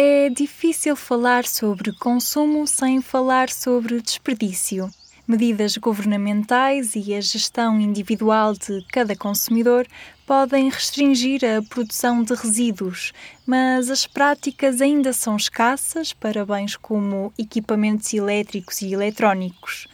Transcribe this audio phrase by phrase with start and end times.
[0.00, 4.88] É difícil falar sobre consumo sem falar sobre desperdício.
[5.26, 9.88] Medidas governamentais e a gestão individual de cada consumidor
[10.24, 13.12] podem restringir a produção de resíduos,
[13.44, 19.88] mas as práticas ainda são escassas para bens como equipamentos elétricos e eletrónicos.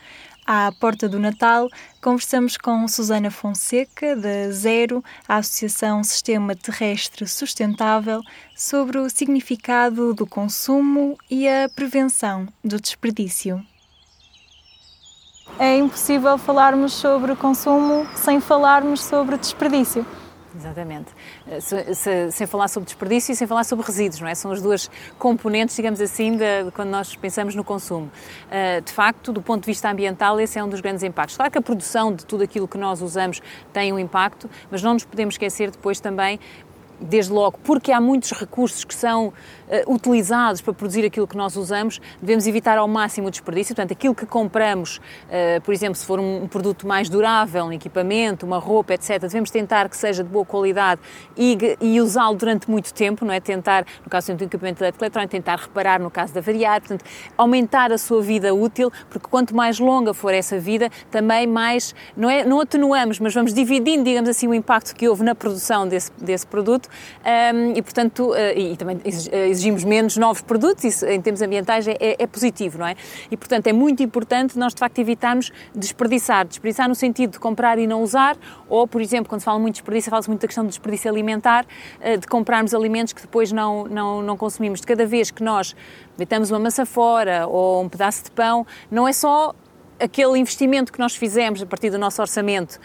[0.47, 1.71] À porta do Natal,
[2.03, 8.21] conversamos com Susana Fonseca, da Zero, a Associação Sistema Terrestre Sustentável,
[8.55, 13.65] sobre o significado do consumo e a prevenção do desperdício.
[15.59, 20.05] É impossível falarmos sobre consumo sem falarmos sobre desperdício.
[20.57, 21.11] Exatamente.
[21.49, 24.35] Eh, se, se, sem falar sobre desperdício e sem falar sobre resíduos, não é?
[24.35, 28.11] São as duas componentes, digamos assim, de, de quando nós pensamos no consumo.
[28.47, 31.37] Uh, de facto, do ponto de vista ambiental, esse é um dos grandes impactos.
[31.37, 33.43] Claro que a produção de tudo aquilo que nós usamos
[33.73, 36.39] tem um impacto, mas não nos podemos esquecer depois também
[37.01, 41.57] desde logo, porque há muitos recursos que são uh, utilizados para produzir aquilo que nós
[41.57, 43.75] usamos, devemos evitar ao máximo o desperdício.
[43.75, 47.73] Portanto, aquilo que compramos, uh, por exemplo, se for um, um, produto mais durável, um
[47.73, 51.01] equipamento, uma roupa, etc., devemos tentar que seja de boa qualidade
[51.37, 53.41] e, e usá-lo durante muito tempo, não é?
[53.41, 57.05] Tentar, no caso do equipamento eletrónico, tentar reparar no caso de avariar, portanto,
[57.37, 62.31] aumentar a sua vida útil, porque quanto mais longa for essa vida, também mais, não
[62.31, 66.11] é, não atenuamos, mas vamos dividindo, digamos assim, o impacto que houve na produção desse,
[66.19, 66.84] desse produto
[67.55, 71.97] um, e, portanto, uh, e também exigimos menos novos produtos, isso em termos ambientais é,
[72.01, 72.97] é, positivo, não é?
[73.31, 76.47] E, portanto, é muito importante nós, de facto, evitarmos desperdiçar.
[76.47, 78.37] Desperdiçar no sentido de comprar e não usar,
[78.69, 81.11] ou, por exemplo, quando se fala muito de desperdício, fala-se muito da questão do desperdício
[81.11, 81.65] alimentar,
[82.01, 84.81] uh, de comprarmos alimentos que depois não, não, não consumimos.
[84.81, 85.75] De cada vez que nós
[86.17, 89.55] deitamos uma massa fora ou um pedaço de pão, não é só
[89.99, 92.81] aquele investimento que nós fizemos a partir do nosso orçamento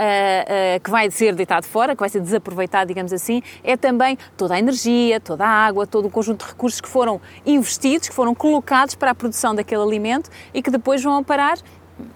[0.00, 4.54] uh, que vai ser deitado fora, que vai ser desaproveitado, digamos assim, é também toda
[4.54, 8.34] a energia, toda a água, todo o conjunto de recursos que foram investidos, que foram
[8.34, 11.58] colocados para a produção daquele alimento e que depois vão parar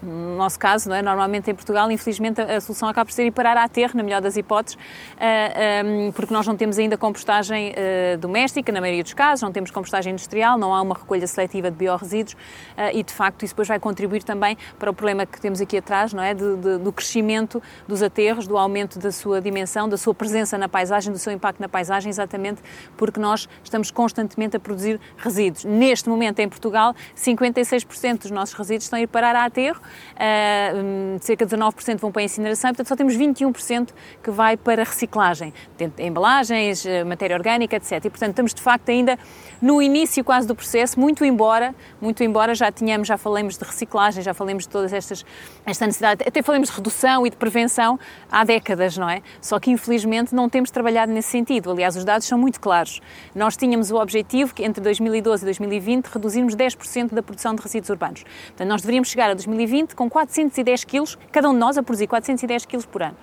[0.01, 1.01] no nosso caso, não é?
[1.01, 4.21] normalmente em Portugal, infelizmente, a, solução acaba por ser ir parar à terra, na melhor
[4.21, 4.79] das hipóteses, uh,
[5.19, 9.51] ah, um, porque nós não temos ainda compostagem uh, doméstica, na maioria dos casos, não
[9.51, 13.53] temos compostagem industrial, não há uma recolha seletiva de biorresíduos uh, e, de facto, isso
[13.53, 16.33] depois vai contribuir também para o problema que temos aqui atrás, não é?
[16.33, 20.67] De, de, do crescimento dos aterros, do aumento da sua dimensão, da sua presença na
[20.67, 22.61] paisagem, do seu impacto na paisagem, exatamente
[22.97, 25.63] porque nós estamos constantemente a produzir resíduos.
[25.65, 31.45] Neste momento, em Portugal, 56% dos nossos resíduos estão a ir parar à uh, cerca
[31.45, 33.89] de 19% vão para a incineração, portanto só temos 21%
[34.23, 35.53] que vai para reciclagem,
[35.99, 38.05] embalagens, eh, matéria orgânica, etc.
[38.05, 39.17] E portanto estamos de facto ainda
[39.61, 44.23] no início quase do processo, muito embora, muito embora já tínhamos, já falamos de reciclagem,
[44.23, 45.25] já falamos de todas estas,
[45.65, 47.99] esta necessidade, até falamos de redução e de prevenção
[48.31, 49.21] há décadas, não é?
[49.41, 51.71] Só que infelizmente não temos trabalhado nesse sentido.
[51.71, 53.01] Aliás, os dados são muito claros.
[53.33, 57.89] Nós tínhamos o objetivo que entre 2012 e 2020 reduzirmos 10% da produção de resíduos
[57.89, 58.23] urbanos.
[58.23, 59.64] Portanto, nós deveríamos chegar a 2020
[59.95, 63.17] com 410 quilos, cada um de nós a produzir 410 quilos por ano.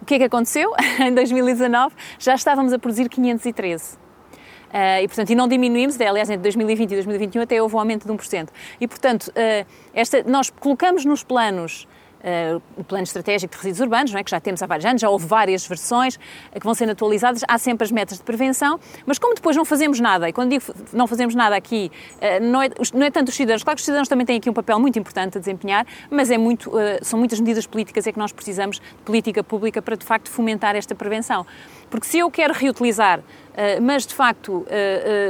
[0.00, 0.72] O que é que aconteceu?
[1.00, 3.94] em 2019 já estávamos a produzir 513.
[4.72, 8.06] Uh, e, portanto, e não diminuímos, aliás, entre 2020 e 2021 até houve um aumento
[8.06, 8.48] de 1%.
[8.80, 11.86] E, portanto, uh, esta, nós colocamos nos planos
[12.22, 14.24] uh, o plano estratégico de resíduos urbanos, não é?
[14.24, 16.20] que já temos há vários anos, já houve várias versões uh,
[16.58, 20.00] que vão sendo atualizadas, há sempre as metas de prevenção, mas como depois não fazemos
[20.00, 23.34] nada, e quando digo não fazemos nada aqui, uh, não, é, não é tanto os
[23.34, 26.30] cidadãos, claro que os cidadãos também têm aqui um papel muito importante a desempenhar, mas
[26.30, 26.72] é muito,
[27.02, 30.76] são muitas medidas políticas é que nós precisamos de política pública para de facto fomentar
[30.76, 31.46] esta prevenção.
[31.90, 33.20] Porque se eu quero reutilizar,
[33.82, 34.66] mas de facto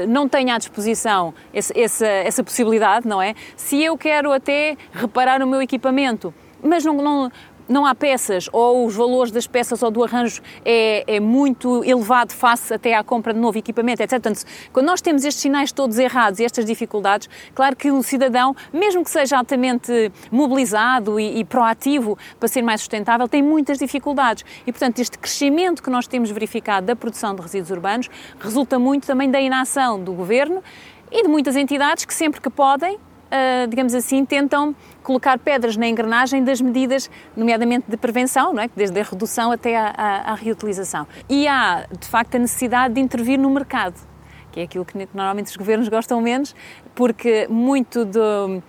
[0.09, 3.35] não tenho à disposição essa, essa possibilidade, não é?
[3.57, 7.31] Se eu quero até reparar o meu equipamento, mas não, não,
[7.69, 12.33] não há peças ou os valores das peças ou do arranjo é, é, muito elevado
[12.33, 14.21] face até à compra de novo equipamento, etc.
[14.21, 18.55] Portanto, quando nós temos estes sinais todos errados e estas dificuldades, claro que o cidadão,
[18.73, 24.45] mesmo que seja altamente mobilizado e, e proativo para ser mais sustentável, tem muitas dificuldades.
[24.67, 29.07] E, portanto, este crescimento que nós temos verificado da produção de resíduos urbanos resulta muito
[29.07, 30.63] também da inação do governo
[31.11, 32.99] e de muitas entidades que sempre que podem
[33.33, 38.71] uh, digamos assim, tentam colocar pedras na engrenagem das medidas, nomeadamente de prevenção, não é?
[38.77, 41.07] desde a redução até à reutilização.
[41.29, 44.12] E há, de facto, a necessidade de intervir no mercado
[44.53, 46.55] que é aquilo que normalmente os governos gostam menos,
[46.95, 48.61] porque muito de, uh,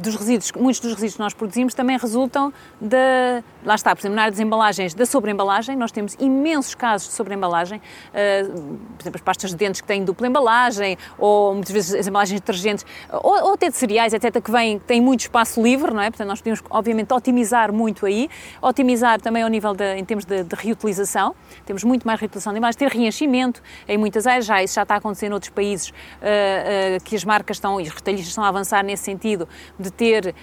[0.00, 4.16] dos resíduos, muitos dos resíduos que nós produzimos também resultam da, lá está, por exemplo,
[4.16, 8.48] na área das embalagens, da sobreembalagem, nós temos imensos casos de sobreembalagem, uh,
[8.96, 12.40] por exemplo, as pastas de dentes que têm dupla embalagem, ou muitas vezes as embalagens
[12.40, 16.00] de detergentes, ou, ou até de cereais, etc., que vêm, têm muito espaço livre, não
[16.00, 16.10] é?
[16.10, 20.44] Portanto, nós podemos, obviamente, otimizar muito aí, otimizar também ao nível de, em termos de,
[20.44, 21.34] de reutilização,
[21.66, 24.91] temos muito mais reutilização de embalagens, ter reenchimento em muitas áreas, já isso já está
[24.94, 28.44] a acontecer em outros países, uh, uh, que as marcas estão, e os retalhistas estão
[28.44, 29.48] a avançar nesse sentido,
[29.78, 30.34] de ter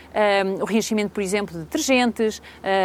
[0.62, 2.42] o reenchimento, por exemplo, de detergentes,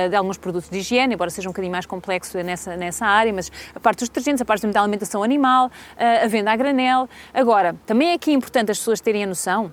[0.08, 3.50] de alguns produtos de higiene, embora seja um bocadinho mais complexo nessa, nessa área, mas
[3.75, 7.08] a parte dos detergentes, a parte da alimentação animal, a venda a granel.
[7.32, 9.72] Agora, também é aqui importante as pessoas terem a noção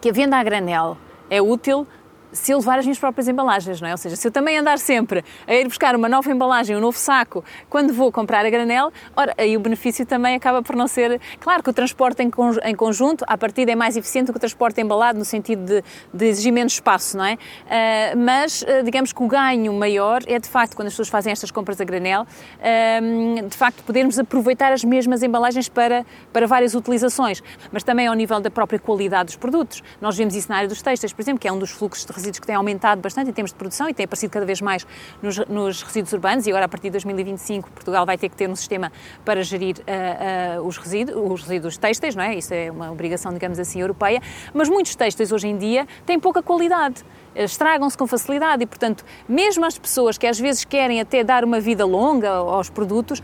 [0.00, 0.96] que a venda a granel
[1.28, 1.86] é útil
[2.32, 3.92] se eu levar as minhas próprias embalagens, não é?
[3.92, 6.98] Ou seja, se eu também andar sempre a ir buscar uma nova embalagem, um novo
[6.98, 11.20] saco, quando vou comprar a granel, ora, aí o benefício também acaba por não ser...
[11.40, 14.80] Claro que o transporte em, conjunto, à partida, é mais eficiente do que o transporte
[14.80, 17.34] embalado, no sentido de, de exigir menos espaço, não é?
[17.34, 21.32] Uh, mas, uh, digamos que o ganho maior é, de facto, quando as pessoas fazem
[21.32, 26.74] estas compras a granel, uh, de facto, podermos aproveitar as mesmas embalagens para, para várias
[26.74, 27.42] utilizações,
[27.72, 29.82] mas também ao nível da própria qualidade dos produtos.
[30.00, 32.12] Nós vemos isso na área dos textos, por exemplo, que é um dos fluxos de
[32.20, 34.86] resíduos que tem aumentado bastante em termos de produção e tem aparecido cada vez mais
[35.22, 38.48] nos, nos resíduos urbanos e agora a partir de 2025 Portugal vai ter que ter
[38.48, 38.92] um sistema
[39.24, 42.34] para gerir uh, uh, os, resíduos, os resíduos têxteis, não é?
[42.36, 44.20] Isso é uma obrigação, digamos assim, europeia,
[44.52, 47.04] mas muitos têxteis hoje em dia têm pouca qualidade
[47.34, 51.60] estragam-se com facilidade e, portanto, mesmo as pessoas que às vezes querem até dar uma
[51.60, 53.22] vida longa aos produtos, uh,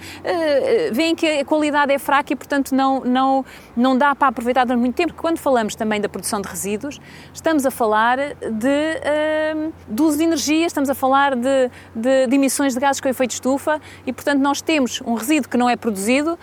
[0.92, 3.44] veem que a qualidade é fraca e, portanto, não, não,
[3.76, 5.14] não dá para aproveitar durante muito tempo.
[5.14, 7.00] Quando falamos também da produção de resíduos,
[7.32, 12.34] estamos a falar de, uh, de uso de energia, estamos a falar de, de, de
[12.34, 15.76] emissões de gases com efeito estufa e, portanto, nós temos um resíduo que não é
[15.76, 16.38] produzido,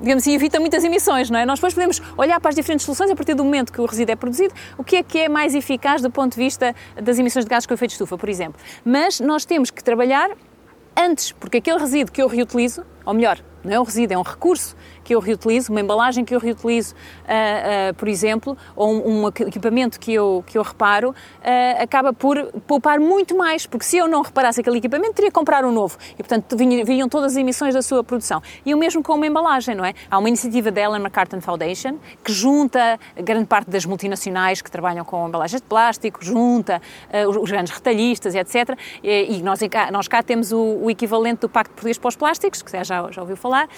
[0.00, 1.44] digamos assim, evita muitas emissões, não é?
[1.44, 4.12] Nós depois podemos olhar para as diferentes soluções a partir do momento que o resíduo
[4.12, 7.44] é produzido, o que é que é mais eficaz do ponto de vista das emissões
[7.44, 8.60] de gases com efeito de estufa, por exemplo.
[8.84, 10.30] Mas nós temos que trabalhar
[10.96, 14.22] antes, porque aquele resíduo que eu reutilizo, ou melhor, não é um resíduo, é um
[14.22, 14.76] recurso
[15.08, 19.28] que eu reutilizo, uma embalagem que eu reutilizo, uh, uh, por exemplo, ou um, um,
[19.28, 24.06] equipamento que eu, que eu reparo, uh, acaba por poupar muito mais, porque se eu
[24.06, 25.96] não reparasse aquele equipamento, teria que comprar um novo.
[26.12, 28.42] E, portanto, vinham todas as emissões da sua produção.
[28.66, 29.94] E o mesmo com uma embalagem, não é?
[30.10, 35.06] Há uma iniciativa da Ellen MacArthur Foundation que junta grande parte das multinacionais que trabalham
[35.06, 36.82] com embalagens de plástico, junta
[37.26, 38.78] os, os, grandes retalhistas, etc.
[39.02, 42.60] E, e nós, nós cá temos o, o, equivalente do Pacto Português para os Plásticos,
[42.60, 43.68] que já, já ouviu falar,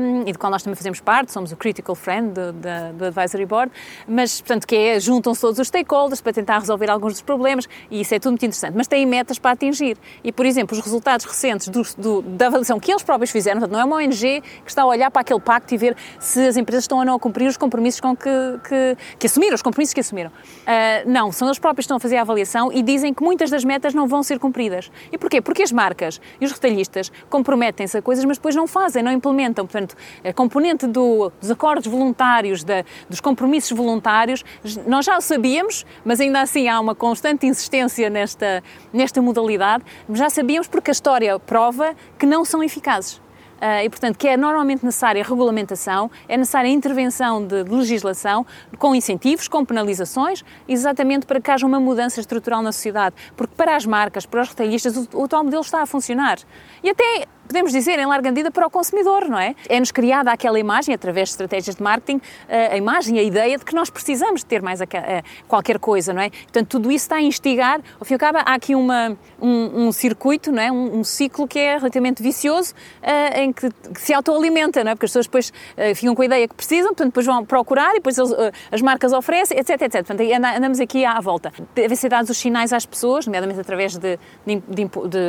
[0.00, 3.44] um, e do qual nós também fazemos parte, somos o Critical Friend do, do, Advisory
[3.44, 3.72] Board,
[4.06, 8.00] mas, portanto, que é, juntam-se todos os stakeholders para tentar resolver alguns dos problemas e
[8.00, 9.96] isso é tudo muito interessante, mas têm metas para atingir.
[10.22, 13.76] E, por exemplo, os resultados recentes do, do, da avaliação que eles próprios fizeram, portanto,
[13.76, 16.56] não é uma ONG que está a olhar para aquele pacto e ver se as
[16.56, 18.30] empresas estão ou não a cumprir os compromissos com que,
[18.68, 20.30] que, que assumiram, os compromissos que assumiram.
[20.30, 23.50] Uh, não, são eles próprios que estão a fazer a avaliação e dizem que muitas
[23.50, 24.90] das metas não vão ser cumpridas.
[25.10, 25.40] E porquê?
[25.40, 29.66] Porque as marcas e os retalhistas comprometem-se a coisas, mas depois não fazem, não implementam.
[29.66, 34.44] Portanto, a componente do, dos acordos voluntários, da, dos compromissos voluntários,
[34.86, 38.62] nós já o sabíamos, mas ainda assim há uma constante insistência nesta,
[38.92, 43.22] nesta modalidade, já sabíamos porque a história prova que não são eficazes.
[43.54, 48.44] Uh, e, portanto, que é normalmente necessária regulamentação, é necessária intervenção de, de legislação
[48.76, 53.14] com incentivos, com penalizações, exatamente para que haja uma mudança estrutural na sociedade.
[53.34, 56.38] Porque para as marcas, para os retalhistas, o, o atual modelo está a funcionar.
[56.82, 59.54] E até podemos dizer, em larga medida, para o consumidor, não é?
[59.68, 63.64] É-nos criada aquela imagem, através de estratégias de marketing, eh, a imagem, a ideia de
[63.64, 66.30] que nós precisamos de ter mais eh, qualquer coisa, não é?
[66.30, 69.86] Portanto, tudo isso está a instigar, ao fim e ao cabo, há aqui uma, um,
[69.86, 70.70] um circuito, não é?
[70.70, 74.94] Um, um, ciclo que é relativamente vicioso, uh, em que, que, se autoalimenta, não é?
[74.94, 77.90] Porque as pessoas depois uh, ficam com a ideia que precisam, portanto, depois vão procurar
[77.90, 80.06] e depois eles, uh, as marcas oferecem, etc, etc.
[80.06, 80.22] Portanto,
[80.56, 81.52] andamos aqui à volta.
[81.74, 84.84] Devem ser dados os sinais às pessoas, nomeadamente através de, de, de,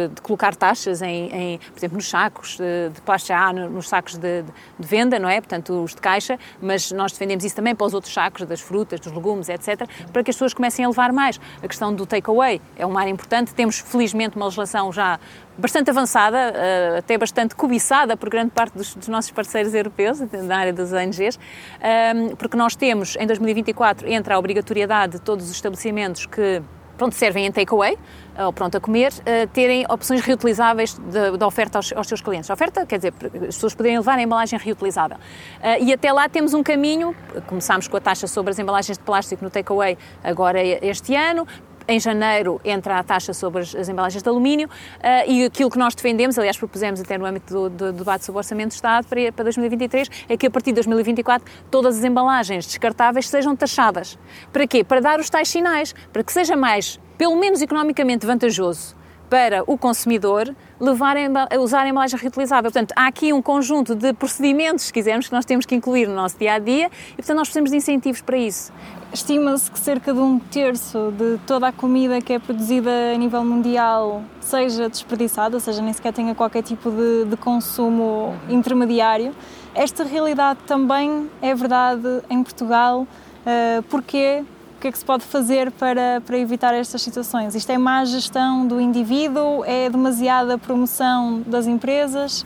[0.10, 4.17] de colocar taxas em, em, por exemplo, nos sacos de, de plástico, há nos sacos
[4.17, 5.39] de, de, venda, não é?
[5.39, 9.00] Portanto, os de caixa, mas nós defendemos isso também para os outros sacos, das frutas,
[9.00, 11.39] dos legumes, etc., para que as pessoas comecem a levar mais.
[11.62, 13.53] A questão do takeaway é uma área importante.
[13.53, 15.19] Temos, felizmente, uma legislação já
[15.57, 20.57] bastante avançada, eh, até bastante cobiçada por grande parte dos, dos nossos parceiros europeus, na
[20.57, 21.39] área das ONGs,
[21.81, 26.62] ehm, porque nós temos, em 2024, entra a obrigatoriedade de todos os estabelecimentos que
[26.97, 27.97] pronto, servem em takeaway,
[28.37, 30.99] ou pronto a comer, uh, terem opções reutilizáveis
[31.37, 32.49] da oferta aos, aos, seus clientes.
[32.49, 35.17] A oferta, quer dizer, as pessoas poderem levar a embalagem reutilizável.
[35.17, 37.15] Uh, e até lá temos um caminho,
[37.47, 41.47] começámos com a taxa sobre as embalagens de plástico no takeaway agora este ano,
[41.87, 45.77] em janeiro entra a taxa sobre as, as embalagens de alumínio uh, e aquilo que
[45.77, 48.75] nós defendemos, aliás propusemos até no âmbito do, do, do debate sobre o Orçamento de
[48.75, 53.55] Estado para, para 2023, é que a partir de 2024 todas as embalagens descartáveis sejam
[53.55, 54.17] taxadas.
[54.51, 54.83] Para quê?
[54.83, 58.95] Para dar os tais sinais, para que seja mais, pelo menos economicamente vantajoso
[59.29, 62.72] para o consumidor levar a usar a embalagem reutilizável.
[62.72, 66.15] Portanto, há aqui um conjunto de procedimentos, se quisermos, que nós temos que incluir no
[66.15, 68.72] nosso dia a dia e, portanto, nós precisamos de incentivos para isso.
[69.13, 73.46] Estima-se que cerca de um terço de toda a comida que é produzida a nível
[73.46, 79.34] mundial seja desperdiçada, ou seja, nem sequer tenha qualquer tipo de, de consumo intermediário.
[79.74, 83.08] Esta realidade também é verdade em Portugal.
[83.46, 84.44] Uh, porque
[84.85, 87.55] que é que se pode fazer para, para evitar estas situações?
[87.55, 89.65] Isto é má gestão do indivíduo?
[89.65, 92.45] É demasiada promoção das empresas?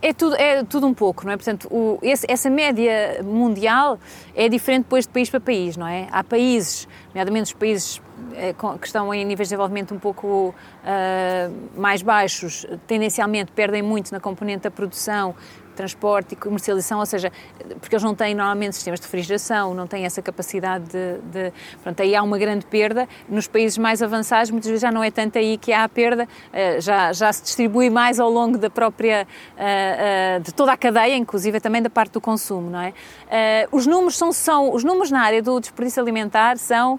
[0.00, 1.36] É tudo, é tudo um pouco, não é?
[1.36, 3.98] Portanto, o, esse, essa média mundial
[4.36, 6.06] é diferente depois de país para país, não é?
[6.12, 8.00] Há países, nomeadamente os países
[8.34, 14.12] é, que estão em níveis de desenvolvimento um pouco uh, mais baixos, tendencialmente perdem muito
[14.12, 15.34] na componente da produção
[15.80, 17.32] transporte e comercialização, ou seja,
[17.80, 22.02] porque eles não têm normalmente sistemas de refrigeração, não têm essa capacidade de, de pronto,
[22.02, 23.08] aí há uma grande perda.
[23.26, 26.28] Nos países mais avançados, muitas vezes já não é tanto aí que há a perda,
[26.52, 30.76] eh, já, já se distribui mais ao longo da própria, eh, eh, de toda a
[30.76, 32.92] cadeia, inclusive também da parte do consumo, não é?
[33.72, 36.98] Os números são, são os números na área do desperdício alimentar são,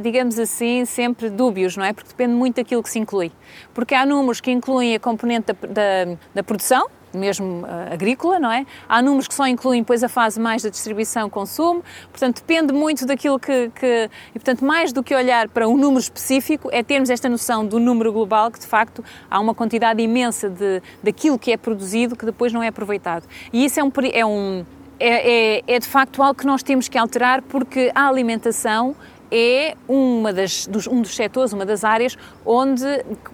[0.00, 1.92] digamos assim, sempre dúbios, não é?
[1.92, 3.32] Porque depende muito daquilo que se inclui.
[3.74, 8.50] Porque há números que incluem a componente da, da, da produção, mesmo uh, agrícola, não
[8.50, 8.66] é?
[8.88, 13.06] Há números que só incluem depois a fase mais da distribuição consumo, portanto depende muito
[13.06, 17.10] daquilo que, que, E portanto mais do que olhar para um número específico é termos
[17.10, 21.52] esta noção do número global que de facto há uma quantidade imensa de, daquilo que
[21.52, 23.24] é produzido que depois não é aproveitado.
[23.52, 23.92] E isso é um...
[24.12, 24.64] É um
[24.98, 28.96] é, é, é de facto algo que nós temos que alterar porque a alimentação
[29.30, 32.84] é uma das, dos, um dos setores, uma das áreas onde,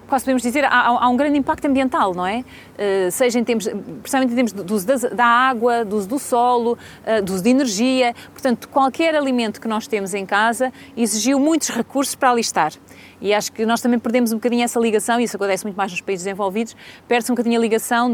[0.07, 2.39] quase podemos dizer, há, há um grande impacto ambiental, não é?
[2.73, 3.67] Uh, seja em termos,
[4.01, 7.49] precisamente em termos do uso da, água, do uso do solo, uh, do uso de
[7.49, 8.15] energia.
[8.31, 12.73] Portanto, qualquer alimento que nós temos em casa exigiu muitos recursos para alistar.
[13.21, 15.91] E acho que nós também perdemos um bocadinho essa ligação, e isso acontece muito mais
[15.91, 16.75] nos países desenvolvidos,
[17.07, 18.13] perde-se um bocadinho a ligação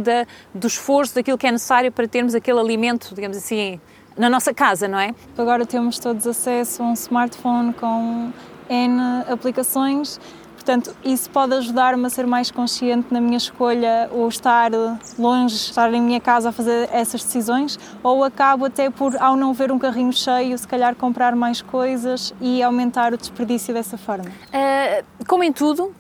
[0.54, 3.82] do esforço, daquilo que é necessário para termos aquele alimento, digamos assim,
[4.20, 5.16] na nossa casa, não é?
[5.38, 8.32] Agora temos todos acesso a um smartphone com
[8.70, 10.20] N aplicações.
[10.54, 14.72] Portanto, isso pode ajudar-me a ser mais consciente na minha escolha ou estar
[15.18, 19.54] longe, estar em minha casa a fazer essas decisões, ou acabo até por, ao não
[19.54, 24.26] ver um carrinho cheio, se calhar comprar mais coisas e aumentar o desperdício dessa forma?
[24.26, 25.96] Uh, como em tudo,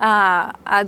[0.00, 0.80] há, há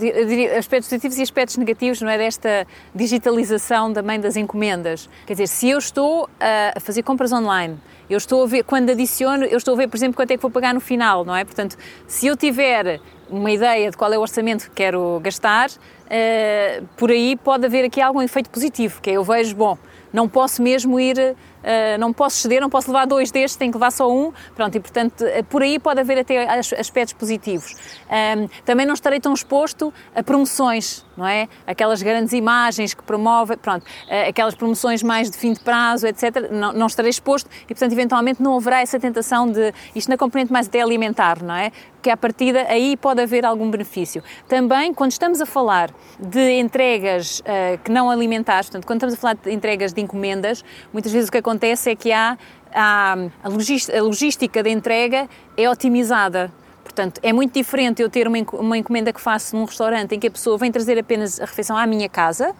[0.57, 5.07] aspectos positivos e aspectos negativos não é, desta digitalização também das encomendas.
[5.27, 7.77] Quer dizer, se eu estou a fazer compras online,
[8.09, 10.41] eu estou a ver, quando adiciono, eu estou a ver, por exemplo, quanto é que
[10.41, 11.45] vou pagar no final, não é?
[11.45, 11.77] Portanto,
[12.07, 17.11] se eu tiver uma ideia de qual é o orçamento que quero gastar, uh, por
[17.11, 19.77] aí pode haver aqui algum efeito positivo, que é eu vejo, bom,
[20.11, 23.77] não posso mesmo ir uh, não posso ceder, não posso levar dois destes, tenho que
[23.77, 24.31] levar só um.
[24.55, 26.47] Pronto, e portanto, eh, por aí pode haver até
[26.79, 27.75] aspectos positivos.
[28.09, 31.47] Um, também não estarei tão exposto a promoções, não é?
[31.65, 36.49] Aquelas grandes imagens que promovem, pronto, uh, aquelas promoções mais de fim de prazo, etc.
[36.51, 40.51] Não, não estarei exposto e, portanto, eventualmente não haverá essa tentação de, isto na componente
[40.51, 41.71] mais até alimentar, não é?
[42.01, 44.23] Que à partida aí pode haver algum benefício.
[44.47, 49.17] Também, quando estamos a falar de entregas uh, que não alimentares, portanto, quando estamos a
[49.17, 52.37] falar de entregas de encomendas, muitas vezes o que acontece é que há,
[52.73, 53.15] a,
[54.01, 56.51] logística da entrega é otimizada.
[56.93, 60.31] Portanto, é muito diferente eu ter uma encomenda que faço num restaurante em que a
[60.31, 62.53] pessoa vem trazer apenas a refeição à minha casa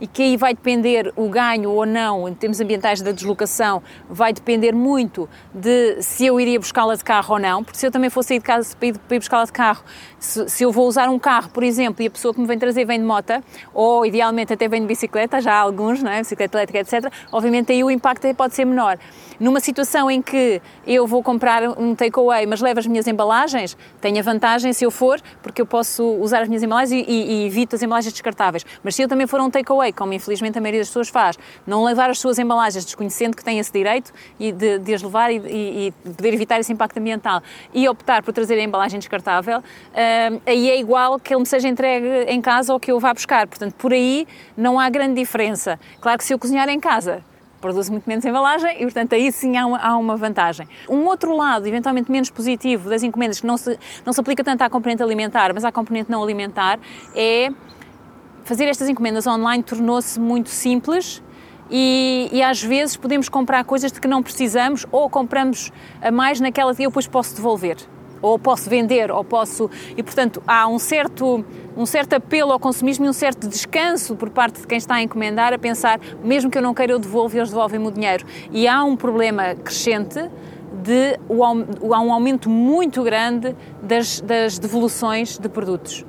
[0.00, 4.32] e que aí vai depender o ganho ou não, em termos ambientais da deslocação, vai
[4.32, 8.10] depender muito de se eu iria buscá-la de carro ou não, porque se eu também
[8.10, 9.82] fosse sair de casa para ir, ir buscá-la de carro,
[10.18, 12.58] se, se, eu vou usar um carro, por exemplo, e a pessoa que me vem
[12.58, 13.32] trazer vem de moto,
[13.72, 16.18] ou idealmente até vem de bicicleta, já há alguns, não é?
[16.18, 18.98] Bicicleta elétrica, etc., obviamente aí o impacto pode ser menor.
[19.38, 24.18] Numa situação em que eu vou comprar um takeaway, mas levo as minhas embalagens, tenho
[24.18, 27.46] a vantagem se eu for, porque eu posso usar as minhas embalagens e, e, e
[27.46, 28.66] evito as embalagens descartáveis.
[28.82, 31.84] Mas se eu também for um takeaway, como infelizmente a maioria das pessoas faz, não
[31.84, 35.36] levar as suas embalagens desconhecendo que tem esse direito e de, de as levar e,
[35.38, 37.42] e, e poder evitar esse impacto ambiental
[37.72, 41.68] e optar por trazer a embalagem descartável, uh, aí é igual que ele me seja
[41.68, 43.46] entregue em casa ou que eu vá buscar.
[43.46, 44.26] Portanto, por aí
[44.56, 45.78] não há grande diferença.
[46.00, 47.22] Claro que se eu cozinhar em casa,
[47.60, 50.68] produz muito menos embalagem e, portanto, aí sim há uma, há uma, vantagem.
[50.88, 54.62] Um outro lado, eventualmente menos positivo, das encomendas, que não se, não se aplica tanto
[54.62, 56.78] à componente alimentar, mas à componente não alimentar,
[57.14, 57.50] é
[58.48, 61.22] fazer estas encomendas online tornou-se muito simples
[61.70, 66.40] e, e, às vezes podemos comprar coisas de que não precisamos ou compramos a mais
[66.40, 67.76] naquela que eu depois posso devolver.
[68.22, 69.70] ou posso vender, ou posso.
[69.96, 71.44] E, portanto, há um certo,
[71.76, 75.02] um certo apelo ao consumismo e um certo descanso por parte de quem está a
[75.02, 78.26] encomendar, a pensar, mesmo que eu não queira, eu devolvo eles devolvem-me o dinheiro.
[78.50, 80.18] E há um problema crescente
[80.82, 81.18] de
[81.94, 86.04] há um aumento muito grande das, das devoluções de produtos.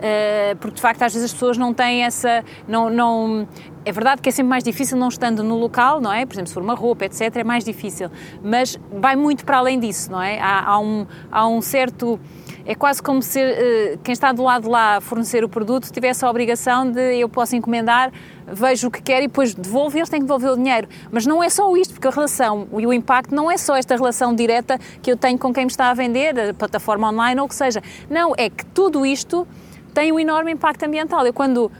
[0.00, 2.42] Uh, porque de facto às vezes as pessoas não têm essa.
[2.66, 3.46] Não, não,
[3.84, 6.24] é verdade que é sempre mais difícil não estando no local, não é?
[6.24, 8.10] Por exemplo, se for uma roupa, etc., é mais difícil.
[8.42, 10.40] Mas vai muito para além disso, não é?
[10.40, 12.18] Há, há um, há um certo.
[12.64, 15.90] É quase como se uh, quem está do lado de lá a fornecer o produto
[15.90, 18.12] tivesse a obrigação de eu posso encomendar,
[18.46, 20.88] vejo o que quer e depois devolvo e eles têm que devolver o dinheiro.
[21.10, 23.96] Mas não é só isto, porque a relação e o impacto não é só esta
[23.96, 27.46] relação direta que eu tenho com quem me está a vender, a plataforma online ou
[27.46, 27.82] o que seja.
[28.08, 29.46] Não, é que tudo isto
[29.90, 31.26] tem um enorme impacto ambiental.
[31.26, 31.70] Eu quando,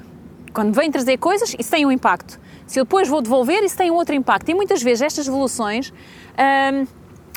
[0.53, 2.39] quando venho trazer coisas, isso tem um impacto.
[2.67, 4.49] Se eu depois vou devolver, isso tem um outro impacto.
[4.51, 5.93] E muitas vezes estas devoluções...
[6.73, 6.87] Hum,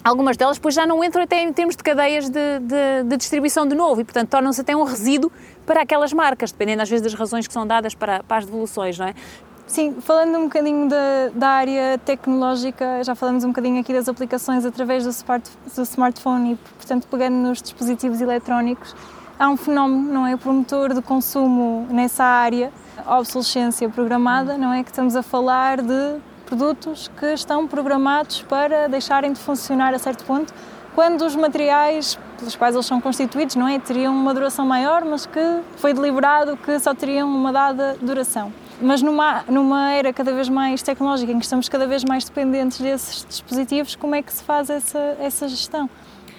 [0.04, 3.66] algumas delas depois já não entram até em termos de cadeias de, de, de distribuição
[3.66, 5.32] de novo e, portanto, tornam-se até um resíduo
[5.66, 9.00] para aquelas marcas, dependendo às vezes das razões que são dadas para, para as devoluções,
[9.00, 9.14] não é?
[9.66, 14.66] Sim, falando um bocadinho da, da, área tecnológica, já falamos um bocadinho aqui das aplicações
[14.66, 18.94] através do, smart, do smartphone e, portanto, pegando nos dispositivos eletrónicos,
[19.44, 22.72] há um fenómeno, não é, promotor de consumo nessa área,
[23.06, 29.34] obsolescência programada, não é, que estamos a falar de produtos que estão programados para deixarem
[29.34, 30.54] de funcionar a certo ponto,
[30.96, 35.26] quando os materiais pelos quais eles são constituídos, não é, teriam uma duração maior, mas
[35.26, 38.54] que foi deliberado que só teriam uma dada duração.
[38.82, 42.80] Mas numa, numa era cada vez mais tecnológica, em que estamos cada vez mais dependentes
[42.80, 45.90] desses dispositivos, como é que se faz essa, essa gestão?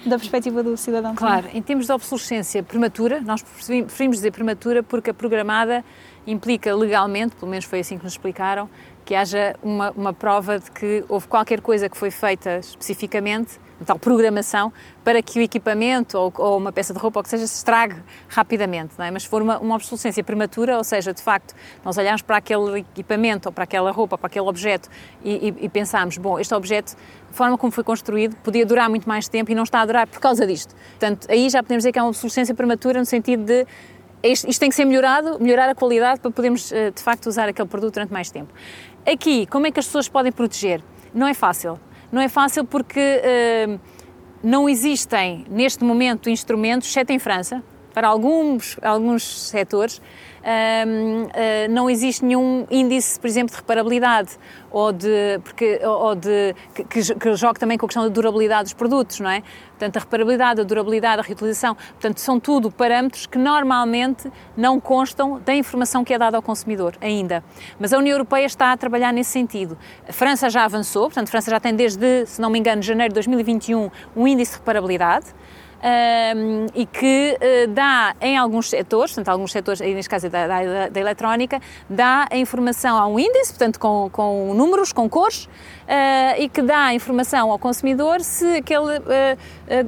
[0.08, 1.14] Da perspectiva do cidadão.
[1.14, 5.84] Claro, em termos de obsolescência prematura, nós preferimos dizer prematura porque a programada
[6.26, 8.68] implica legalmente, pelo menos foi assim que nos explicaram,
[9.04, 13.98] que haja uma, uma prova de que houve qualquer coisa que foi feita especificamente, tal
[13.98, 14.72] programação,
[15.02, 17.96] para que o equipamento ou, ou, uma peça de roupa ou que seja se estrague
[18.28, 18.94] rapidamente.
[18.98, 19.10] Não é?
[19.10, 22.80] Mas se for uma, uma obsolescência prematura, ou seja, de facto, nós olhamos para aquele
[22.80, 24.88] equipamento ou para aquela roupa, para aquele objeto
[25.22, 26.96] e, e, e pensamos, bom, este objeto,
[27.30, 30.06] a forma como foi construído, podia durar muito mais tempo e não está a durar
[30.06, 30.74] por causa disto.
[30.90, 33.66] Portanto, aí já podemos dizer que é uma obsolescência prematura no sentido de
[34.24, 37.46] isto, isto tem que ser melhorado, melhorar a qualidade para podermos, eh, de facto, usar
[37.46, 38.52] aquele produto durante mais tempo.
[39.06, 40.80] Aqui, como é que as pessoas podem proteger?
[41.12, 41.78] Não é fácil.
[42.10, 43.80] Não é fácil porque uh,
[44.42, 50.02] não existem, neste momento, instrumentos, exceto em França, para alguns, alguns setores,
[50.44, 51.28] um, uh,
[51.70, 54.36] não existe nenhum índice, por exemplo, de reparabilidade
[54.70, 58.72] ou de, porque, ou de que, que, jogue também com a questão da durabilidade dos
[58.74, 59.42] produtos, não é?
[59.70, 65.40] Portanto, a reparabilidade, a durabilidade, a reutilização, portanto, são tudo parâmetros que normalmente não constam
[65.40, 67.42] da informação que é dada ao consumidor ainda.
[67.78, 69.78] Mas a União Europeia está a trabalhar nesse sentido.
[70.08, 73.12] A França já avançou, portanto, a França já tem desde, se não me engano, janeiro
[73.12, 75.26] de 2021, um índice de reparabilidade
[75.84, 80.30] um, e que uh, dá em alguns setores, portanto, alguns setores, aí neste caso é
[80.30, 85.08] da, da, da, eletrónica, dá a informação a um índice, portanto, com, com números, com
[85.10, 89.38] cores, uh, e que dá a informação ao consumidor se aquele uh,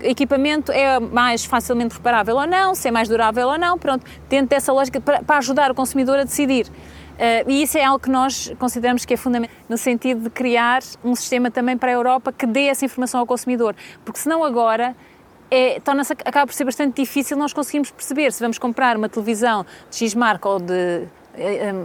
[0.03, 4.49] equipamento é mais facilmente reparável ou não, se é mais durável ou não, pronto, dentro
[4.49, 6.67] dessa lógica, para, para ajudar o consumidor a decidir.
[6.67, 10.83] Uh, e isso é algo que nós consideramos que é fundamental, no sentido de criar
[11.03, 14.95] um sistema também para a Europa que dê essa informação ao consumidor, porque senão agora
[15.51, 19.65] é, torna-se, acaba por ser bastante difícil nós conseguimos perceber se vamos comprar uma televisão
[19.91, 21.07] de X marca ou de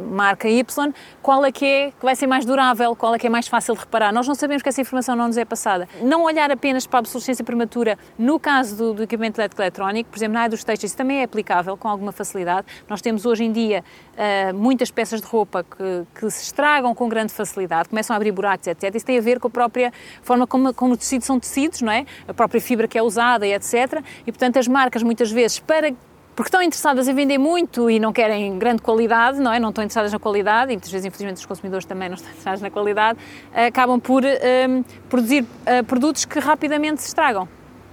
[0.10, 3.30] marca Y, qual é que é que vai ser mais durável, qual é que é
[3.30, 4.14] mais fácil de reparar.
[4.14, 5.88] Nós não sabemos que essa informação não nos é passada.
[6.02, 10.34] Não olhar apenas para a obsolescência prematura no caso do, do equipamento eletrónico, por exemplo,
[10.34, 12.68] na área dos textos, isso também é aplicável com alguma facilidade.
[12.90, 13.84] Nós temos hoje em dia
[14.14, 18.32] uh, muitas peças de roupa que, que, se estragam com grande facilidade, começam a abrir
[18.32, 18.96] buracos, etc.
[18.96, 21.92] Isso tem a ver com a própria forma como, como os tecidos são tecidos, não
[21.92, 22.06] é?
[22.28, 24.04] A própria fibra que é usada e etc.
[24.26, 25.94] E, portanto, as marcas muitas vezes, para
[26.36, 29.60] porque estão interessadas em vender muito e não querem grande qualidade, não é?
[29.60, 32.62] Não estão interessadas na qualidade, e muitas vezes, infelizmente, os consumidores também não estão interessados
[32.62, 33.20] na qualidade,
[33.54, 37.48] acabam por um, produzir uh, produtos que rapidamente se estragam.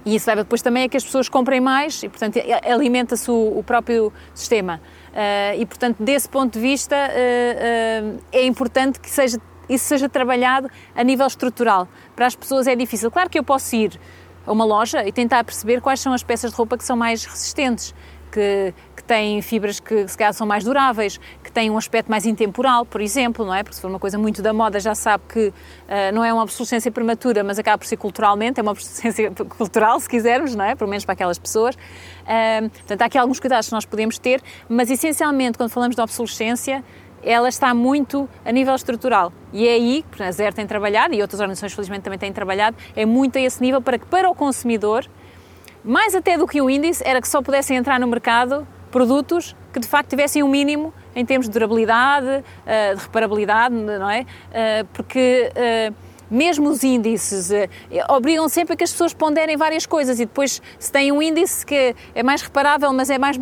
[0.05, 3.59] E isso leva depois também a que as pessoas comprem mais e, portanto, alimenta-se o,
[3.59, 4.81] o, próprio sistema.
[5.09, 10.69] Uh, e, portanto, desse ponto de vista, uh, é importante que seja, isso seja trabalhado
[10.95, 11.87] a nível estrutural.
[12.15, 13.11] Para as pessoas é difícil.
[13.11, 13.99] Claro que eu posso ir
[14.47, 17.25] a uma loja e tentar perceber quais são as peças de roupa que são mais
[17.25, 17.93] resistentes
[18.31, 22.25] que, que têm fibras que se calhar são mais duráveis, que têm um aspecto mais
[22.25, 23.63] intemporal, por exemplo, não é?
[23.63, 25.53] Porque se for uma coisa muito da moda já sabe que uh,
[26.13, 30.07] não é uma obsolescência prematura, mas acaba por ser culturalmente, é uma obsolescência cultural, se
[30.07, 30.75] quisermos, não é?
[30.75, 31.75] Pelo menos para aquelas pessoas.
[31.75, 36.01] Uh, portanto, há aqui alguns cuidados que nós podemos ter, mas essencialmente quando falamos de
[36.01, 36.83] obsolescência,
[37.23, 39.31] ela está muito a nível estrutural.
[39.51, 42.77] E é aí que a ZER tem trabalhado, e outras organizações felizmente também têm trabalhado,
[42.95, 45.05] é muito a esse nível para que para o consumidor
[45.83, 49.79] mais até do que o índice, era que só pudessem entrar no mercado produtos que
[49.79, 54.21] de facto tivessem um mínimo em termos de durabilidade, uh, de reparabilidade, não é?
[54.21, 55.95] Uh, porque uh,
[56.29, 57.49] mesmo os índices
[58.07, 61.65] obrigam sempre a que as pessoas ponderem várias coisas e depois se tem um índice
[61.65, 63.35] que é mais reparável, mas é mais,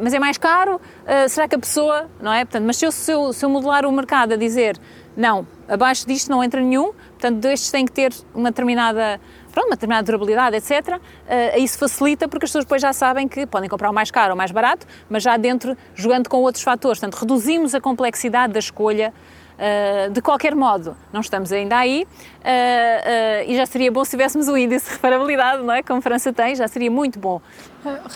[0.00, 0.80] mas é mais caro,
[1.28, 2.44] será que a pessoa, não é?
[2.44, 4.78] Portanto, mas se eu, se eu, se eu modelar o mercado a dizer
[5.16, 9.20] não, abaixo disto não entra nenhum, portanto, estes têm que ter uma determinada
[9.54, 13.46] pronto, uma determinada durabilidade, etc., uh, isso facilita porque as pessoas depois já sabem que
[13.46, 16.98] podem comprar o mais caro ou mais barato, mas já dentro jogando com outros fatores.
[16.98, 19.12] Portanto, reduzimos a complexidade da escolha
[19.54, 24.10] Uh, de qualquer modo, não estamos ainda aí uh, uh, e já seria bom se
[24.10, 25.80] tivéssemos o índice de reparabilidade, não é?
[25.80, 27.40] Como a França tem, já seria muito bom.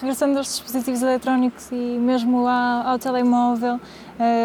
[0.01, 3.79] Regressando aos dispositivos eletrónicos e mesmo ao, ao telemóvel,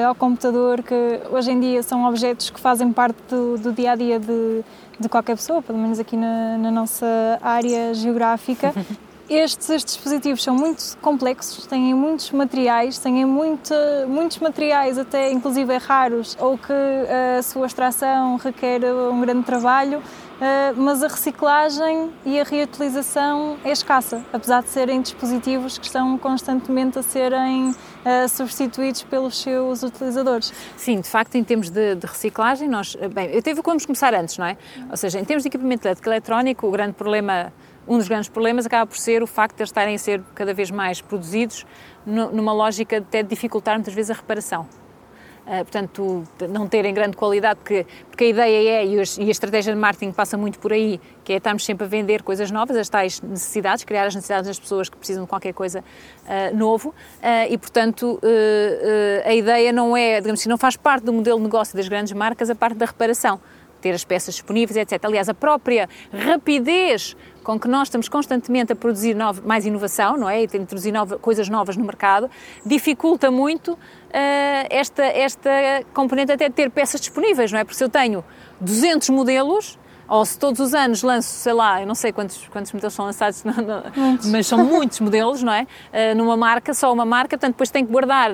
[0.06, 0.94] ao computador, que
[1.32, 4.64] hoje em dia são objetos que fazem parte do, do dia a dia de,
[5.00, 7.06] de qualquer pessoa, pelo menos aqui na, na nossa
[7.42, 8.74] área geográfica.
[9.30, 13.74] Estes, estes, dispositivos são muito complexos, têm muitos materiais, têm muito,
[14.06, 20.04] muitos materiais, até inclusive raros, ou que a sua extração requer um grande trabalho,
[20.42, 26.18] eh, mas a reciclagem e a reutilização é escassa, apesar de serem dispositivos que estão
[26.18, 27.74] constantemente a serem
[28.06, 30.54] uh, substituídos pelos seus utilizadores.
[30.78, 32.96] Sim, de facto, em termos de, de reciclagem, nós.
[33.14, 34.58] Bem, eu teve vamos começar antes, não é?
[34.90, 37.52] Ou seja, em termos de equipamento eletrónico, o grande problema.
[37.86, 40.54] Um dos grandes problemas acaba por ser o facto de eles estarem a ser cada
[40.54, 41.66] vez mais produzidos
[42.06, 44.66] numa lógica de até dificultar muitas vezes a reparação.
[45.46, 49.80] Uh, portanto, não terem grande qualidade, porque, porque a ideia é, e, a estratégia de
[49.80, 53.22] marketing passa muito por aí, que é estarmos sempre a vender coisas novas, as tais
[53.22, 56.94] necessidades, criar as necessidades das pessoas que precisam de qualquer coisa uh, novo, uh,
[57.50, 58.22] e portanto
[59.26, 62.14] a ideia não é, digamos assim, não faz parte do modelo de negócio das grandes
[62.14, 63.40] marcas a parte da reparação
[63.84, 65.04] ter as peças disponíveis, etc.
[65.04, 70.44] Aliás, a própria rapidez com que nós estamos constantemente a produzir mais inovação, não é?
[70.44, 72.32] E a introduzir coisas novas no mercado,
[72.66, 73.78] dificulta muito uh,
[74.70, 75.50] esta, esta
[75.94, 77.66] componente até de ter peças disponíveis, não é?
[77.66, 78.24] Porque se eu tenho
[78.62, 82.72] 200 modelos, ou se todos os anos lanço, sei lá, eu não sei quantos, quantos
[82.72, 83.84] modelos são lançados, não, não,
[84.32, 85.64] mas são muitos modelos, não é?
[85.64, 88.32] Uh, numa marca, só uma marca, portanto depois tenho que guardar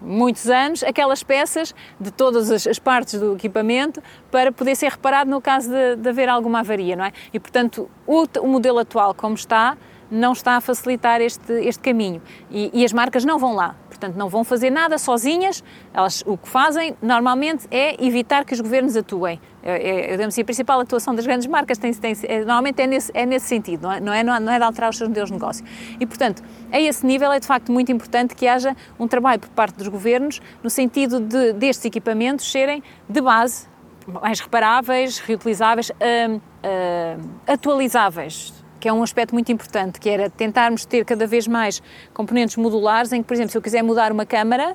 [0.00, 5.40] muitos anos aquelas peças de todas as, partes do equipamento para poder ser reparado no
[5.40, 7.12] caso de, de haver alguma avaria, não é?
[7.32, 9.76] E portanto o, o, modelo atual como está
[10.10, 13.76] não está a facilitar este, este caminho e, e as marcas não vão lá.
[14.00, 15.62] Portanto, não vão fazer nada sozinhas.
[15.92, 19.38] Elas o que fazem normalmente é evitar que os governos atuem.
[19.62, 23.10] É, é, assim, a principal atuação das grandes marcas tem, tem, é, normalmente é nesse,
[23.12, 25.34] é nesse sentido, não é, não, é, não é de alterar os seus modelos de
[25.34, 25.62] negócio.
[26.00, 29.50] E, portanto, a esse nível é de facto muito importante que haja um trabalho por
[29.50, 33.68] parte dos governos no sentido de destes equipamentos serem de base
[34.06, 40.84] mais reparáveis, reutilizáveis, hum, hum, atualizáveis que é um aspecto muito importante, que era tentarmos
[40.84, 41.82] ter cada vez mais
[42.14, 44.74] componentes modulares, em que, por exemplo, se eu quiser mudar uma câmara,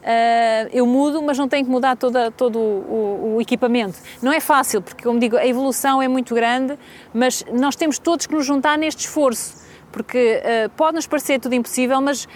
[0.00, 3.98] Uh, eu mudo, mas não tenho que mudar toda, todo o, o, equipamento.
[4.22, 6.78] Não é fácil, porque, como digo, a evolução é muito grande,
[7.12, 12.00] mas nós temos todos que nos juntar neste esforço, porque uh, pode-nos parecer tudo impossível,
[12.00, 12.26] mas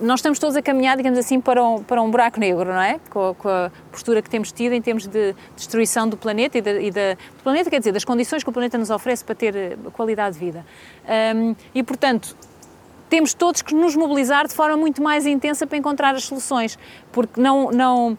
[0.00, 2.98] nós estamos todos a caminhar, digamos assim, para um, para um buraco negro, não é?
[3.10, 6.90] Com, com a postura que temos tido em termos de destruição do planeta e, e
[6.90, 10.38] do planeta, quer dizer, das condições que o planeta nos oferece para ter eh, qualidade
[10.38, 10.64] de vida.
[11.36, 12.36] Um, e, portanto,
[13.08, 16.78] temos todos que nos mobilizar de forma muito mais intensa para encontrar as soluções,
[17.12, 18.16] porque não, não,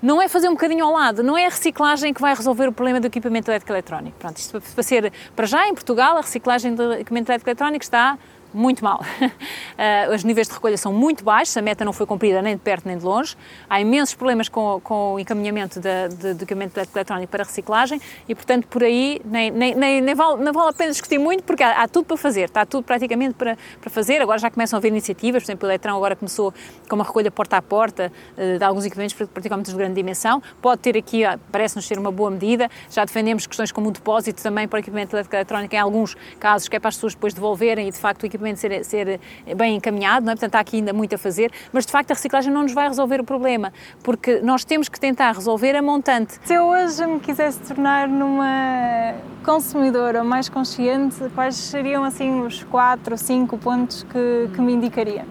[0.00, 2.72] não é fazer um bocadinho ao lado, não é a reciclagem que vai resolver o
[2.72, 4.16] problema do equipamento eletrónico.
[4.18, 8.16] Pronto, isto para ser, para já em Portugal, a reciclagem do equipamento eletrónico está
[8.54, 9.00] muito mal.
[9.20, 12.60] Uh, os níveis de recolha são muito baixos, a meta não foi cumprida nem de
[12.60, 13.36] perto nem de longe.
[13.68, 18.82] Há imensos problemas com, com o encaminhamento de equipamento eletrónico para reciclagem e, portanto, por
[18.82, 21.88] aí nem, nem, nem, nem, vale, não vale a pena discutir muito porque há, há,
[21.88, 24.20] tudo para fazer, está tudo praticamente para, para fazer.
[24.22, 26.54] Agora já começam a haver iniciativas, por exemplo, o Eletrão agora começou
[26.88, 30.42] com uma recolha porta a porta uh, de alguns equipamentos, particularmente de grande dimensão.
[30.62, 32.70] Pode ter aqui, parece-nos ser uma boa medida.
[32.90, 36.76] Já defendemos questões como o depósito também para o equipamento eletrónico em alguns casos, que
[36.76, 39.20] é para as pessoas depois devolverem e, de facto, o equipamento ser, ser
[39.56, 40.34] bem encaminhado, não é?
[40.34, 42.88] portanto há aqui ainda muito a fazer, mas de facto a reciclagem não nos vai
[42.88, 46.38] resolver o problema, porque nós temos que tentar resolver a montante.
[46.44, 53.16] Se eu hoje me quisesse tornar numa consumidora mais consciente, quais seriam assim os quatro,
[53.16, 55.26] cinco pontos que, que me indicaria?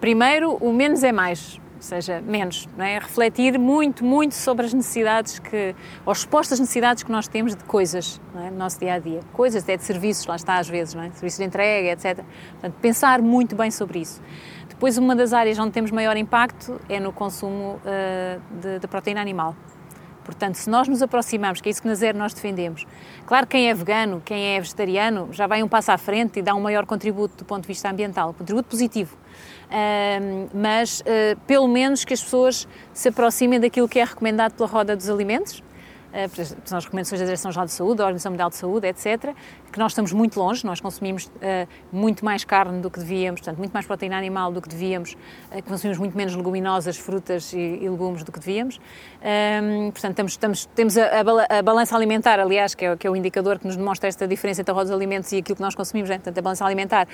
[0.00, 2.96] Primeiro, o menos é mais ou seja, menos, não é?
[2.96, 5.74] Refletir muito, muito sobre as necessidades que,
[6.06, 8.50] ou as respostas necessidades que nós temos de coisas é?
[8.50, 9.18] no nosso dia a dia.
[9.32, 11.10] Coisas, até de serviços, lá está às vezes, não é?
[11.10, 12.24] Serviços de entrega, etc.
[12.52, 14.22] Portanto, pensar muito bem sobre isso.
[14.68, 19.20] Depois, uma das áreas onde temos maior impacto é no consumo uh, de, de proteína
[19.20, 19.56] animal
[20.24, 22.86] Portanto, se nós nos aproximarmos, que é isso que na Zero nós defendemos,
[23.26, 26.54] claro quem é vegano, quem é vegetariano, já vai um passo à frente e dá
[26.54, 29.16] um maior contributo do ponto de vista ambiental, contributo positivo.
[30.54, 34.94] Mas uh, pelo menos que as pessoas se aproximem daquilo que é recomendado pela roda
[34.94, 35.62] dos alimentos,
[36.12, 36.28] eh,
[36.64, 39.34] são as recomendações da Direção-Geral de Saúde, da Organização Mundial de Saúde, etc.,
[39.72, 41.30] que nós estamos muito longe, nós consumimos uh,
[41.90, 45.62] muito mais carne do que devíamos, portanto, muito mais proteína animal do que devíamos, uh,
[45.64, 48.78] consumimos muito menos leguminosas, frutas e, legumes do que devíamos.
[49.22, 53.58] Ehm, portanto, estamos, estamos, temos a, balança alimentar, aliás, que é, que é, o indicador
[53.58, 56.16] que nos demonstra esta diferença entre dos alimentos e aquilo que nós consumimos, né?
[56.16, 57.08] portanto, a balança alimentar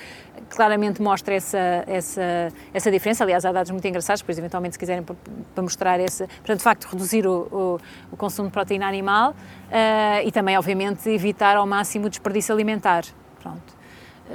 [0.49, 3.23] claramente mostra essa, essa, essa diferença.
[3.23, 6.27] Aliás, há dados muito engraçados, depois, eventualmente, se quiserem, para mostrar essa.
[6.27, 7.79] Portanto, de facto, reduzir o, o,
[8.11, 13.03] o consumo de proteína animal uh, e também, obviamente, evitar ao máximo o desperdício alimentar.
[13.41, 13.78] Pronto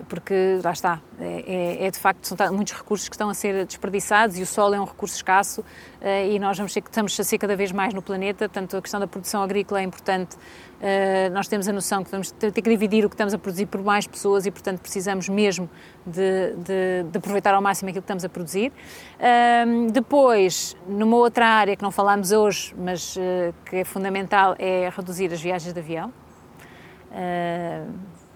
[0.08, 3.64] porque lá está, é, é, é, de facto, são muitos recursos que estão a ser
[3.64, 7.24] desperdiçados e o sol é um recurso escasso uh, e nós vamos ser, estamos a
[7.24, 10.36] ser cada vez mais no planeta, portanto a questão da produção agrícola é importante.
[10.36, 13.66] Uh, nós temos a noção que vamos ter que dividir o que estamos a produzir
[13.66, 15.70] por mais pessoas e, portanto, precisamos mesmo
[16.04, 18.70] de, de, de aproveitar ao máximo aquilo que estamos a produzir.
[18.70, 23.16] Uh, depois, numa outra área que não falámos hoje, mas
[23.64, 26.12] que é fundamental, é reduzir as viagens de avião.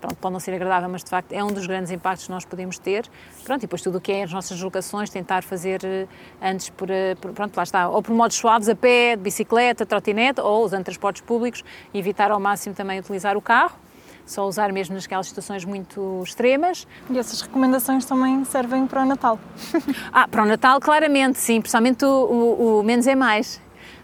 [0.01, 2.45] Pronto, pode não ser agradável, mas de facto é um dos grandes impactos que nós
[2.45, 3.07] podemos ter.
[3.45, 6.07] Pronto, e depois tudo o que é as nossas deslocações, tentar fazer eh,
[6.41, 9.85] antes por, eh, por, pronto, lá está, ou por modos suaves, a pé, de bicicleta,
[9.85, 13.77] trotinete, ou usando transportes públicos, evitar ao máximo também utilizar o carro
[14.29, 16.87] só usar mesmo nasquelas situações muito extremas.
[17.09, 19.41] E essas recomendações também servem para o Natal?
[20.13, 23.61] ah, para o Natal, claramente, sim, principalmente o, o, o menos é mais.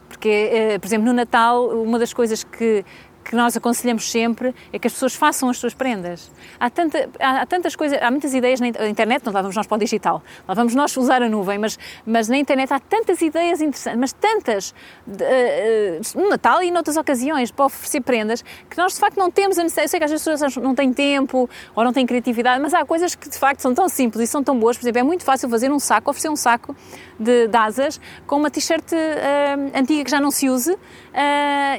[0.09, 2.85] Porque, eh, por exemplo, no Natal, uma das coisas que
[3.25, 6.31] que nós aconselhamos sempre é que as pessoas façam as suas prendas.
[6.61, 9.67] Há, tanta, há, há, tantas coisas, há muitas ideias na internet, não lá vamos nós
[9.67, 13.21] para o digital, lá vamos nós usar a nuvem, mas, mas na internet há tantas
[13.23, 14.71] ideias interessantes, mas tantas,
[15.09, 19.59] uh, no Natal e noutras ocasiões, para oferecer prendas, que nós de facto não temos
[19.59, 19.87] a necessidade.
[19.87, 22.75] Eu sei que às vezes as pessoas não têm tempo ou não têm criatividade, mas
[22.75, 24.77] há coisas que de facto são tão simples e são tão boas.
[24.77, 26.77] Por exemplo, é muito fácil fazer um saco, oferecer um saco
[27.19, 30.77] de, de asas com uma t-shirt uh, antiga que já não se use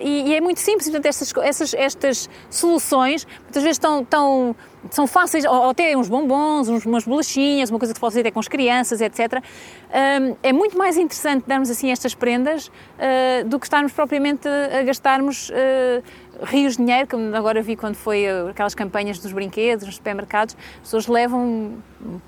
[0.02, 0.86] e, e, é muito simples.
[0.86, 4.56] Portanto, estas essas, estas soluções muitas vezes estão, estão
[4.92, 8.32] são fáceis, ou até uns bombons, uns, umas bolachinhas, uma coisa que pode fazer até
[8.32, 9.42] com as crianças, etc.
[9.42, 14.84] Um, é muito mais interessante darmos assim estas prendas uh, do que estarmos propriamente a
[14.84, 16.04] gastarmos uh,
[16.44, 20.82] rios de dinheiro, como agora vi quando foi aquelas campanhas dos brinquedos nos supermercados, as
[20.82, 21.76] pessoas levam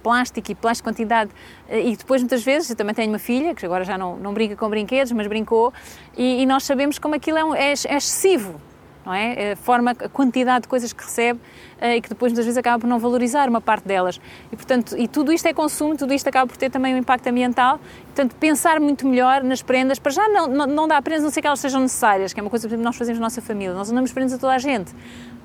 [0.02, 1.32] plástico e plástico quantidade.
[1.70, 4.56] E depois muitas vezes, eu também tenho uma filha que agora já não, não brinca
[4.56, 5.74] com brinquedos, mas brincou
[6.17, 8.60] e, e nós sabemos como aquilo é, um, é, é excessivo
[9.08, 9.54] não é?
[9.54, 11.39] A forma, a quantidade de coisas que recebe
[11.82, 14.20] uh, e que depois muitas vezes acaba por não valorizar uma parte delas.
[14.52, 17.26] E portanto, e tudo isto é consumo, tudo isto acaba por ter também um impacto
[17.28, 17.80] ambiental.
[18.08, 21.39] Portanto, pensar muito melhor nas prendas, para já não, não, não dá prendas, não sei
[21.39, 23.74] que elas sejam necessárias, que é uma coisa que nós fazemos na nossa família.
[23.74, 24.93] Nós andamos prendas a toda a gente.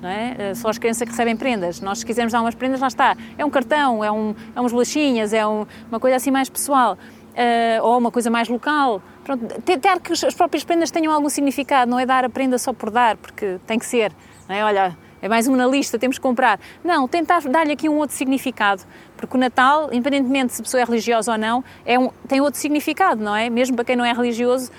[0.01, 0.51] Não é?
[0.51, 1.79] Uh, só as crianças que recebem prendas.
[1.79, 3.15] Nós, se quisermos dar umas prendas, lá está.
[3.37, 6.97] É um cartão, é, um, é umas bolachinhas, é um, uma coisa assim mais pessoal.
[7.31, 9.01] Uh, ou uma coisa mais local.
[9.23, 12.73] Pronto, tentar que as próprias prendas tenham algum significado, não é dar a prenda só
[12.73, 14.11] por dar, porque tem que ser.
[14.49, 14.63] Não é?
[14.63, 16.59] Olha, é mais uma na lista, temos que comprar.
[16.83, 18.83] Não, tentar dar-lhe aqui um outro significado,
[19.15, 22.59] porque o Natal, independentemente se a pessoa é religiosa ou não, é um, tem outro
[22.59, 23.49] significado, não é?
[23.49, 24.69] Mesmo para quem não é religioso,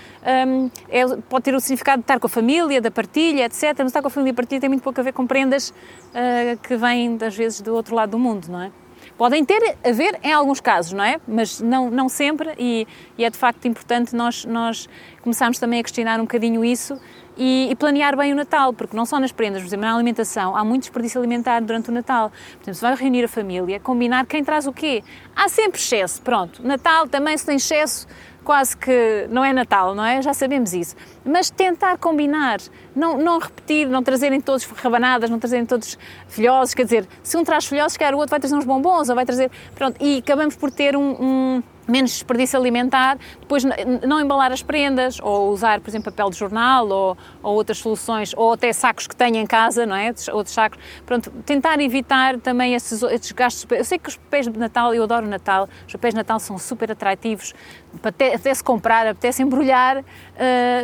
[0.47, 3.75] um, é, pode ter o significado de estar com a família, da partilha, etc.
[3.79, 5.71] Mas estar com a família e a partilha tem muito pouco a ver com prendas
[5.71, 8.71] uh, que vêm, às vezes, do outro lado do mundo, não é?
[9.17, 11.21] Podem ter a ver em alguns casos, não é?
[11.27, 14.89] Mas não, não sempre, e, e é de facto importante nós, nós
[15.23, 16.99] começarmos também a questionar um bocadinho isso
[17.37, 20.57] e, e, planear bem o Natal, porque não só nas prendas, por exemplo, na alimentação,
[20.57, 22.31] há muito desperdício alimentar durante o Natal.
[22.55, 25.03] Portanto, se vai reunir a família, combinar quem traz o quê.
[25.35, 26.65] Há sempre excesso, pronto.
[26.65, 28.07] Natal também se tem excesso,
[28.45, 30.23] quase que não é Natal, não é?
[30.23, 30.95] Já sabemos isso.
[31.25, 32.61] Mas tentar combinar,
[32.95, 37.43] não, não repetir, não trazerem todos rabanadas, não trazerem todos filhosos, quer dizer, se um
[37.43, 39.51] traz filhosos, quer o outro vai trazer uns bombons ou vai trazer.
[39.75, 43.65] Pronto, e acabamos por ter um, um menos desperdício alimentar, depois
[44.07, 48.33] não embalar as prendas, ou usar, por exemplo, papel de jornal, ou, ou outras soluções,
[48.37, 50.13] ou até sacos que tenha em casa, não é?
[50.33, 50.79] Outros sacos.
[51.05, 53.67] Pronto, tentar evitar também esses, esses gastos.
[53.71, 56.39] Eu sei que os papéis de Natal, eu adoro o Natal, os papéis de Natal
[56.41, 57.55] são super atrativos,
[58.03, 60.05] até, até se comprar, até se embrulhar, uh,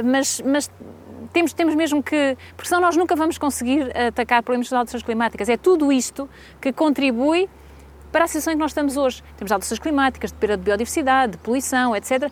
[0.05, 0.71] mas, mas
[1.33, 2.37] temos, temos mesmo que.
[2.57, 5.49] Porque senão nós nunca vamos conseguir atacar problemas de alterações climáticas.
[5.49, 6.29] É tudo isto
[6.61, 7.49] que contribui
[8.11, 9.23] para a situação em que nós estamos hoje.
[9.37, 12.31] Temos alterações climáticas, de perda de biodiversidade, de poluição, etc.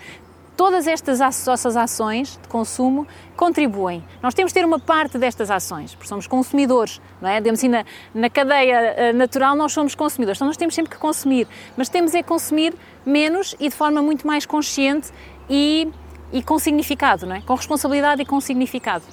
[0.56, 4.02] Todas estas nossas ações de consumo contribuem.
[4.20, 7.40] Nós temos de ter uma parte destas ações, porque somos consumidores, não é?
[7.40, 10.98] Digamos assim, na, na cadeia eh, natural nós somos consumidores, então nós temos sempre que
[10.98, 12.74] consumir, mas temos é consumir
[13.06, 15.12] menos e de forma muito mais consciente
[15.48, 15.88] e
[16.32, 17.40] e com significado, não é?
[17.40, 19.04] Com responsabilidade e com significado.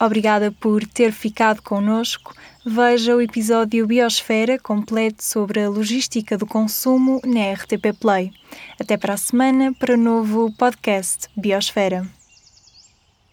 [0.00, 2.32] Obrigada por ter ficado connosco.
[2.64, 8.30] Veja o episódio Biosfera completo sobre a logística do consumo na RTP Play.
[8.78, 12.06] Até para a semana para o novo podcast Biosfera.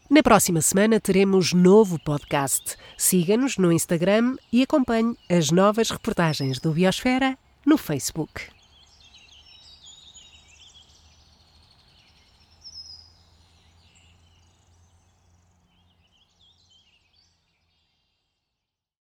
[0.09, 2.77] Na próxima semana teremos novo podcast.
[2.97, 8.54] Siga-nos no Instagram e acompanhe as novas reportagens do Biosfera no Facebook.